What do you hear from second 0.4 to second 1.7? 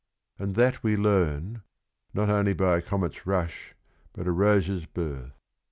that we learn